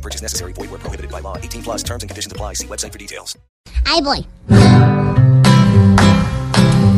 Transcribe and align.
No 0.00 0.02
purchase 0.02 0.22
necessary. 0.22 0.54
Void 0.54 0.70
where 0.70 0.80
prohibited 0.80 1.10
by 1.12 1.20
law. 1.20 1.36
18 1.36 1.62
plus 1.62 1.82
terms 1.82 2.02
and 2.02 2.08
conditions 2.08 2.32
apply. 2.32 2.54
See 2.54 2.66
website 2.66 2.92
for 2.92 2.98
details. 2.98 3.36
Ahí 3.84 4.00
voy. 4.02 4.24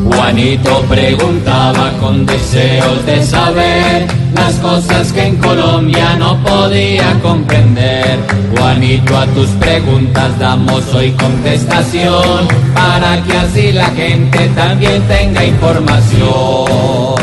Juanito 0.05 0.83
preguntaba 0.89 1.93
con 1.99 2.27
deseos 2.27 3.05
de 3.07 3.25
saber 3.25 4.07
las 4.35 4.55
cosas 4.57 5.13
que 5.13 5.27
en 5.27 5.37
Colombia 5.37 6.17
no 6.17 6.41
podía 6.45 7.19
comprender. 7.23 8.21
Juanito, 8.57 9.17
a 9.17 9.27
tus 9.27 9.49
preguntas 9.59 10.39
damos 10.39 10.95
hoy 10.95 11.11
contestación 11.13 12.47
para 12.75 13.23
que 13.25 13.33
así 13.33 13.73
la 13.73 13.91
gente 13.91 14.49
también 14.55 15.03
tenga 15.09 15.45
información. 15.45 17.17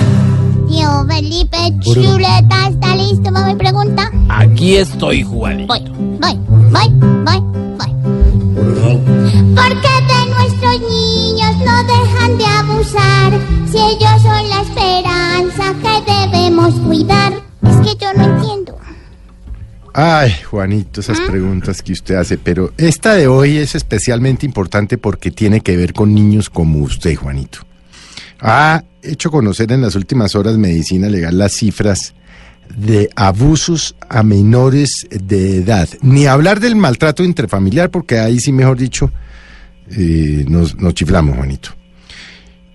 Tío 0.68 1.06
Felipe 1.08 1.58
Chuleta, 1.80 2.68
¿está 2.70 2.79
listo 3.10 3.32
para 3.32 3.48
mi 3.48 3.56
pregunta? 3.56 4.12
Aquí 4.30 4.76
estoy, 4.76 5.24
Juanito. 5.24 5.74
Voy, 5.74 5.84
voy, 6.20 6.38
voy, 6.72 6.90
voy, 7.26 7.40
voy. 7.78 8.98
¿Por 9.56 9.82
qué 9.82 9.96
de 10.08 10.20
nuestros 10.30 10.82
niños 10.82 11.56
no 11.66 11.84
dejan 11.84 12.38
de 12.38 12.46
abusar? 12.46 13.40
Si 13.72 13.78
ellos 13.78 14.22
son 14.22 14.50
la 14.50 14.62
esperanza 14.62 15.76
que 15.82 16.12
debemos 16.12 16.74
cuidar. 16.82 17.34
Es 17.64 17.78
que 17.78 17.98
yo 18.00 18.14
no 18.14 18.24
entiendo. 18.24 18.78
Ay, 19.94 20.32
Juanito, 20.50 21.02
esas 21.02 21.20
preguntas 21.22 21.82
que 21.82 21.94
usted 21.94 22.16
hace, 22.16 22.38
pero 22.38 22.72
esta 22.78 23.16
de 23.16 23.28
hoy 23.28 23.58
es 23.58 23.76
especialmente 23.76 24.46
importante 24.46 24.98
porque 24.98 25.32
tiene 25.32 25.62
que 25.62 25.76
ver 25.76 25.94
con 25.94 26.14
niños 26.14 26.50
como 26.50 26.80
usted, 26.80 27.16
Juanito. 27.16 27.60
Ha 28.40 28.84
hecho 29.02 29.32
conocer 29.32 29.72
en 29.72 29.82
las 29.82 29.96
últimas 29.96 30.36
horas 30.36 30.58
Medicina 30.58 31.10
Legal 31.10 31.38
las 31.38 31.54
cifras 31.54 32.14
de 32.80 33.10
abusos 33.16 33.96
a 34.08 34.24
menores 34.24 35.08
de 35.10 35.58
edad. 35.58 35.90
Ni 36.02 36.26
hablar 36.26 36.60
del 36.60 36.76
maltrato 36.76 37.24
intrafamiliar, 37.24 37.90
porque 37.92 38.20
ahí 38.20 38.40
sí, 38.40 38.52
mejor 38.52 38.78
dicho, 38.78 39.12
eh, 39.92 40.46
nos, 40.48 40.76
chiflamos, 40.94 41.36
Juanito. 41.36 41.72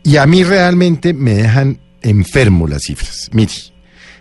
Y 0.03 0.17
a 0.19 0.27
mí 0.27 0.45
realmente 0.45 1.15
me 1.15 1.35
dejan 1.35 1.79
enfermo 2.03 2.69
las 2.69 2.83
cifras. 2.83 3.31
Mire, 3.33 3.53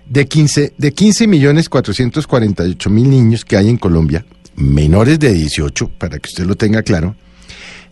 de 0.07 0.25
15, 0.25 0.73
de 0.77 0.93
15 0.93 1.27
millones 1.27 1.67
448 1.67 2.89
mil 2.89 3.09
niños 3.09 3.43
que 3.43 3.57
hay 3.57 3.69
en 3.69 3.77
Colombia, 3.77 4.25
menores 4.55 5.19
de 5.19 5.33
18, 5.33 5.91
para 5.97 6.19
que 6.19 6.29
usted 6.29 6.45
lo 6.45 6.55
tenga 6.55 6.83
claro, 6.83 7.15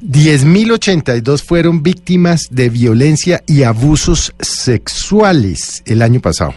10.082 0.02 1.44
fueron 1.44 1.84
víctimas 1.84 2.48
de 2.50 2.70
violencia 2.70 3.44
y 3.46 3.64
abusos 3.64 4.34
sexuales 4.40 5.84
el 5.86 6.02
año 6.02 6.22
pasado. 6.22 6.56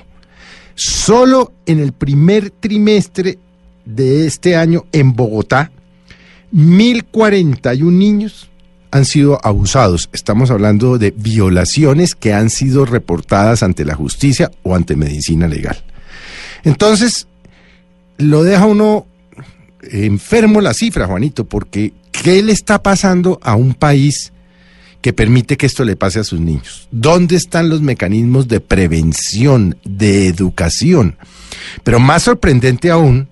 Solo 0.75 1.53
en 1.67 1.78
el 1.78 1.92
primer 1.92 2.50
trimestre 2.50 3.39
de 3.84 4.27
este 4.27 4.56
año 4.56 4.84
en 4.92 5.14
Bogotá, 5.14 5.70
1.041 6.53 7.92
niños 7.92 8.50
han 8.91 9.05
sido 9.05 9.41
abusados. 9.45 10.08
Estamos 10.12 10.50
hablando 10.50 10.98
de 10.98 11.11
violaciones 11.11 12.14
que 12.14 12.33
han 12.33 12.48
sido 12.48 12.84
reportadas 12.84 13.62
ante 13.62 13.84
la 13.84 13.95
justicia 13.95 14.52
o 14.62 14.77
ante 14.77 14.95
medicina 14.95 15.48
legal. 15.48 15.83
Entonces, 16.63 17.27
lo 18.18 18.45
deja 18.45 18.67
uno 18.67 19.07
enfermo 19.83 20.61
la 20.61 20.74
cifra, 20.74 21.07
Juanito, 21.07 21.45
porque 21.45 21.92
¿qué 22.13 22.42
le 22.42 22.52
está 22.52 22.83
pasando 22.83 23.40
a 23.42 23.57
un 23.57 23.74
país 23.74 24.33
que 25.05 25.13
permite 25.13 25.59
que 25.59 25.67
esto 25.67 25.85
le 25.85 25.97
pase 25.97 26.19
a 26.19 26.25
sus 26.25 26.41
niños? 26.41 26.89
¿Dónde 26.91 27.37
están 27.37 27.69
los 27.69 27.83
mecanismos 27.83 28.48
de 28.48 28.61
prevención, 28.61 29.77
de 29.85 30.29
educación? 30.29 31.19
Pero 31.83 32.01
más 32.01 32.23
sorprendente 32.23 32.91
aún, 32.91 33.29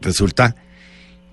resulta 0.00 0.56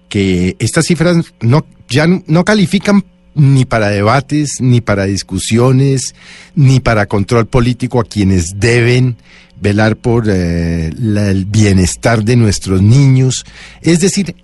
que 0.10 0.58
estas 0.60 0.88
cifras 0.88 1.34
no, 1.40 1.66
ya 1.88 2.08
no 2.08 2.44
califican 2.44 3.06
ni 3.36 3.64
para 3.64 3.88
debates, 3.88 4.60
ni 4.60 4.82
para 4.82 5.06
discusiones, 5.06 6.14
ni 6.54 6.82
para 6.82 7.06
control 7.06 7.48
político 7.48 8.02
a 8.02 8.04
quienes 8.04 8.60
deben 8.60 9.16
velar 9.62 9.96
por 9.96 10.26
eh, 10.28 10.88
el 10.88 11.46
bienestar 11.46 12.22
de 12.26 12.36
nuestros 12.36 12.82
niños. 12.82 13.46
Es 13.82 14.02
decir, 14.02 14.36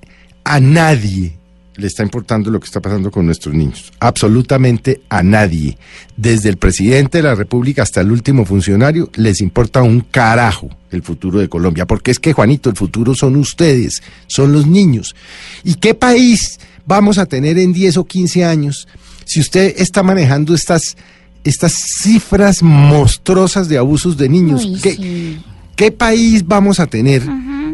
a 0.46 0.62
nadie 0.62 1.43
le 1.76 1.88
está 1.88 2.04
importando 2.04 2.52
lo 2.52 2.60
que 2.60 2.66
está 2.66 2.82
pasando 2.82 3.12
con 3.12 3.26
nuestros 3.26 3.54
niños. 3.56 3.92
Absolutamente 4.00 5.02
a 5.10 5.24
nadie. 5.24 5.78
Desde 6.16 6.50
el 6.50 6.58
presidente 6.58 7.20
de 7.20 7.24
la 7.24 7.36
República 7.36 7.84
hasta 7.84 8.02
el 8.02 8.12
último 8.12 8.46
funcionario 8.46 9.10
les 9.16 9.42
importa 9.42 9.82
un 9.82 10.02
carajo 10.02 10.70
el 10.92 11.04
futuro 11.04 11.40
de 11.40 11.50
Colombia. 11.50 11.86
Porque 11.86 12.12
es 12.12 12.20
que, 12.20 12.34
Juanito, 12.34 12.70
el 12.70 12.76
futuro 12.76 13.16
son 13.16 13.36
ustedes, 13.36 14.04
son 14.28 14.54
los 14.54 14.68
niños. 14.68 15.16
¿Y 15.64 15.76
qué 15.76 15.94
país 15.94 16.60
vamos 16.86 17.18
a 17.18 17.26
tener 17.26 17.58
en 17.58 17.74
10 17.74 17.98
o 17.98 18.06
15 18.06 18.46
años 18.46 18.88
si 19.26 19.40
usted 19.40 19.74
está 19.78 20.04
manejando 20.04 20.54
estas, 20.54 20.96
estas 21.44 21.74
cifras 21.74 22.62
monstruosas 22.62 23.68
de 23.68 23.78
abusos 23.78 24.18
de 24.18 24.30
niños? 24.30 24.66
Uy, 24.66 24.80
¿Qué, 24.82 24.96
sí. 24.96 25.42
¿Qué 25.76 25.92
país 25.92 26.46
vamos 26.46 26.80
a 26.80 26.88
tener 26.88 27.24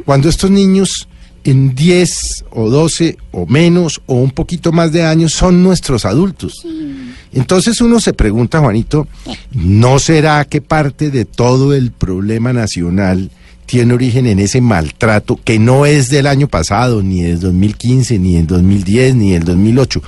cuando 0.06 0.30
estos 0.30 0.50
niños 0.50 1.08
en 1.50 1.74
10 1.74 2.46
o 2.52 2.70
12 2.70 3.18
o 3.32 3.46
menos 3.46 4.02
o 4.06 4.16
un 4.16 4.32
poquito 4.32 4.72
más 4.72 4.92
de 4.92 5.04
años 5.04 5.34
son 5.34 5.64
nuestros 5.64 6.06
adultos? 6.06 6.66
Entonces 7.32 7.82
uno 7.82 8.00
se 8.00 8.14
pregunta, 8.14 8.60
Juanito, 8.60 9.08
¿no 9.52 10.00
será 10.00 10.46
que 10.46 10.62
parte 10.62 11.12
de 11.12 11.26
todo 11.26 11.74
el 11.74 11.92
problema 11.92 12.54
nacional 12.54 13.32
tiene 13.66 13.94
origen 13.94 14.26
en 14.26 14.40
ese 14.40 14.62
maltrato 14.62 15.40
que 15.44 15.60
no 15.60 15.86
es 15.86 16.10
del 16.10 16.26
año 16.28 16.48
pasado, 16.48 17.04
ni 17.04 17.22
del 17.22 17.40
2015, 17.40 18.18
ni 18.18 18.36
del 18.36 18.48
2010, 18.48 19.16
ni 19.16 19.32
del 19.34 19.44
2008? 19.44 20.02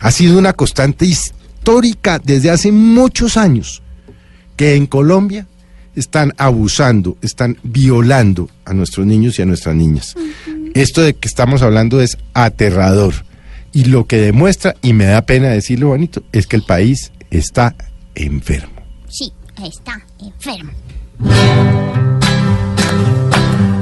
Ha 0.00 0.10
sido 0.10 0.38
una 0.38 0.54
constante 0.54 1.04
histórica 1.06 2.18
desde 2.18 2.50
hace 2.50 2.72
muchos 2.72 3.36
años 3.36 3.82
que 4.56 4.74
en 4.74 4.86
Colombia 4.86 5.46
están 5.94 6.32
abusando, 6.36 7.16
están 7.22 7.56
violando 7.62 8.48
a 8.64 8.74
nuestros 8.74 9.06
niños 9.06 9.38
y 9.38 9.42
a 9.42 9.46
nuestras 9.46 9.74
niñas. 9.74 10.14
Esto 10.74 11.02
de 11.02 11.14
que 11.14 11.28
estamos 11.28 11.62
hablando 11.62 12.00
es 12.00 12.18
aterrador. 12.34 13.14
Y 13.72 13.84
lo 13.84 14.06
que 14.06 14.18
demuestra, 14.18 14.74
y 14.82 14.92
me 14.92 15.04
da 15.04 15.22
pena 15.22 15.48
decirlo 15.48 15.88
bonito, 15.88 16.22
es 16.32 16.46
que 16.48 16.56
el 16.56 16.62
país 16.62 17.12
está 17.30 17.76
enfermo. 18.16 18.82
Sí, 19.08 19.32
está 19.64 20.00
enfermo. 20.20 20.72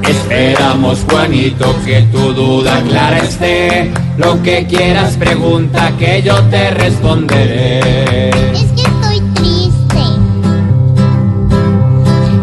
Esperamos, 0.07 1.03
Juanito, 1.09 1.75
que 1.83 2.01
tu 2.11 2.33
duda 2.33 2.81
clara 2.83 3.19
esté. 3.19 3.91
Lo 4.17 4.41
que 4.43 4.67
quieras 4.67 5.17
pregunta 5.17 5.95
que 5.97 6.21
yo 6.21 6.43
te 6.49 6.71
responderé. 6.71 8.29
Es 8.29 8.65
que 8.75 8.81
estoy 8.81 9.19
triste. 9.33 10.03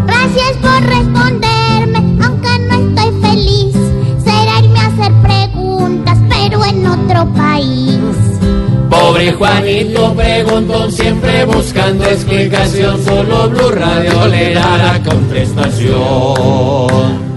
Gracias 0.07 0.57
por 0.61 0.83
responderme, 0.83 1.20
Juanito 9.41 10.15
preguntó 10.15 10.91
siempre 10.91 11.47
buscando 11.47 12.05
explicación. 12.05 13.03
Solo 13.03 13.49
Blue 13.49 13.71
Radio 13.71 14.27
le 14.27 14.53
da 14.53 14.77
la 14.77 15.03
contestación. 15.03 17.30